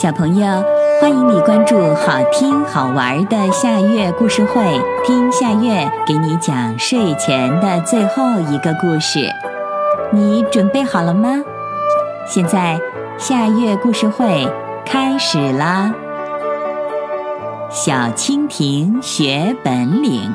[0.00, 0.46] 小朋友，
[1.00, 9.28] 欢迎你关注好听好玩的夏月故事会，听夏月给你讲睡前的最后一个故事。
[10.12, 11.42] 你准备好了吗？
[12.24, 12.80] 现在
[13.18, 14.48] 夏月故事会
[14.86, 15.92] 开始啦！
[17.68, 20.32] 小蜻蜓学本领。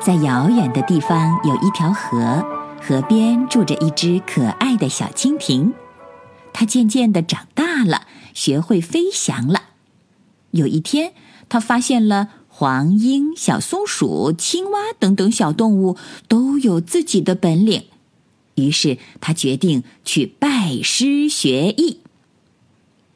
[0.00, 2.42] 在遥远的地方有一条河。
[2.86, 5.72] 河边住着一只可爱的小蜻蜓，
[6.52, 9.70] 它渐渐的长大了，学会飞翔了。
[10.50, 11.14] 有一天，
[11.48, 15.96] 它发现了黄莺、小松鼠、青蛙等等小动物
[16.28, 17.84] 都有自己的本领，
[18.56, 22.00] 于是它决定去拜师学艺。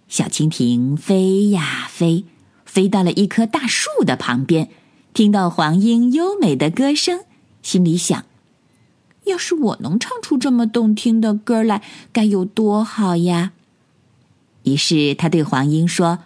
[0.09, 2.25] 小蜻蜓飞呀飞，
[2.65, 4.71] 飞到了一棵大树的旁边，
[5.13, 7.21] 听到黄莺优美的歌声，
[7.60, 8.25] 心里想。
[9.29, 13.52] 要是我能唱出这么动听的歌来，该有多好呀！
[14.65, 16.18] 于是他对黄莺说：“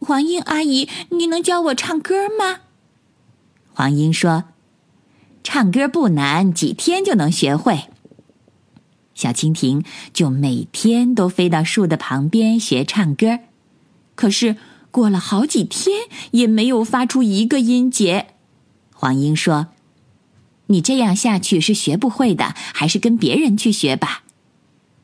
[0.00, 2.60] 黄莺阿姨，你能教我唱歌吗？”
[3.74, 4.44] 黄莺说
[5.44, 7.84] ：“唱歌不难，几天就能学会。”
[9.14, 13.40] 小蜻蜓就每天都飞到树的旁边学唱歌，
[14.14, 14.56] 可是
[14.90, 18.28] 过了好几天也没有发出一个音节。
[18.94, 19.68] 黄莺说。
[20.68, 24.22] 你这样下去是学不会的，还是跟别人去学吧。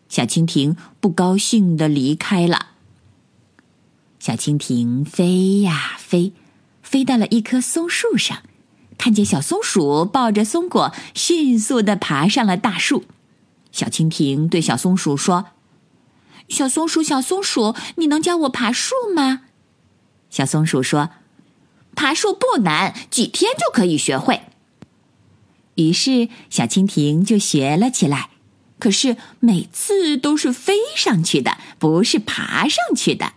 [0.09, 2.69] 小蜻蜓不高兴的离开了。
[4.19, 6.33] 小蜻蜓飞呀飞，
[6.83, 8.43] 飞到了一棵松树上，
[8.97, 13.05] 看见小松鼠抱着松果，迅速的爬上了大树。
[13.73, 15.47] 小蜻蜓对小松鼠说
[16.49, 19.43] ：“小松鼠，小松鼠，你能教我爬树吗？”
[20.31, 21.11] 小松鼠说
[21.97, 24.43] ：“爬树不难，几天就可以学会。”
[25.77, 28.31] 于是，小蜻蜓就学了起来。
[28.79, 33.33] 可是每次都是飞上去的，不是爬上去的。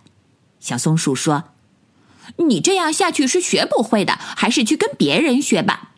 [0.59, 1.51] 小松鼠说
[2.37, 5.93] ：“你这样下去是学不会的，还是去跟别人学吧。”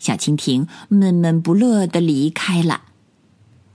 [0.00, 2.82] 小蜻蜓闷闷不乐的离开了。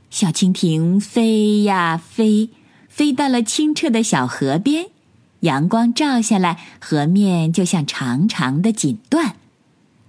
[0.10, 2.50] 小蜻蜓飞呀飞，
[2.90, 4.88] 飞到了清澈的小河边，
[5.42, 9.35] 阳光照下来，河面就像长长的锦缎。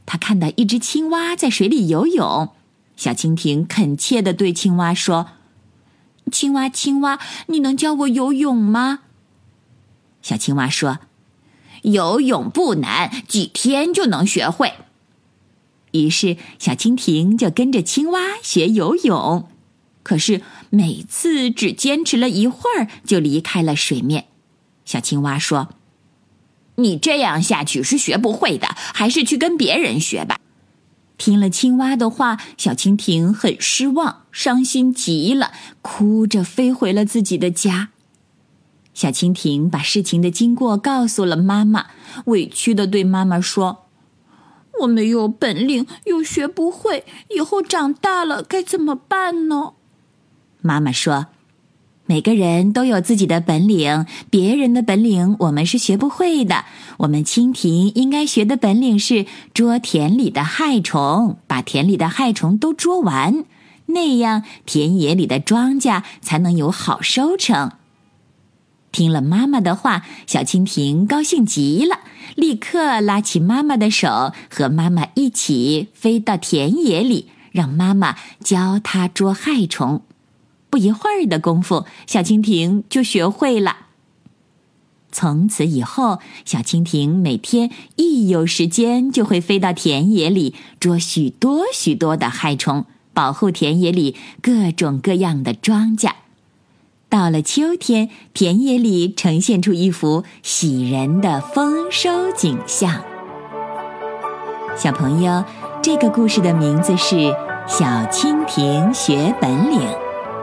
[0.06, 2.55] 他看到一只青蛙在水里游泳，
[2.97, 5.31] 小蜻蜓恳切地对青蛙说
[6.31, 7.19] ：“青蛙，青蛙，
[7.49, 9.00] 你能教我游泳吗？”
[10.22, 11.00] 小青蛙说
[11.83, 14.75] ：“游泳不难，几天就能学会。”
[15.91, 19.49] 于是，小蜻蜓就跟着青蛙学游泳，
[20.05, 20.41] 可是
[20.71, 24.27] 每次只坚持了一会儿就离开了水面。
[24.84, 25.69] 小青蛙说。
[26.77, 30.39] 你这样下去是学不会的，还是去跟别人学吧。
[31.19, 37.89] 听了青蛙的话，小蜻蜓很失望，伤心极了，哭着飞回了自己的家。
[38.93, 41.87] 小蜻蜓把事情的经过告诉了妈妈，
[42.27, 43.87] 委屈的对妈妈说
[44.83, 47.05] ：“我没有本领，又学不会，
[47.35, 49.73] 以后长大了该怎么办呢？”
[50.61, 51.29] 妈妈说。
[52.09, 56.65] 每个人都有自己的本领，别人的本领我们是学不会的。
[56.99, 63.45] 我们蜻蜓应该学的本领是捉田里的害虫，把田里的害虫都捉完，
[63.87, 67.72] 那样田野里的庄稼才能有好收成。
[68.93, 71.99] 听了妈妈的话，小蜻蜓高兴极了，
[72.37, 80.03] 立刻拉起妈妈的手，和妈妈一起飞到田野里，让妈妈教它捉害虫。
[80.69, 83.77] 不一会儿的功夫，小蜻蜓就学会了。
[85.12, 92.84] 从此以后，小蜻蜓每天一有时间就会飞到田野里捉许多许多的害虫，
[93.15, 96.10] 保护田野里各种各样的庄稼。
[97.09, 103.03] 到了秋天，田野里呈现出一幅喜人的丰收景象。
[104.77, 105.42] 小朋友，
[105.80, 107.15] 这个故事的名字是
[107.66, 109.80] 《小蜻蜓学本领》。